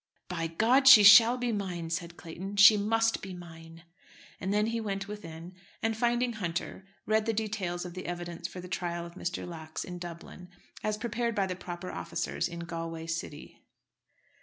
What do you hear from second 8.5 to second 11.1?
the trial of Mr. Lax in Dublin, as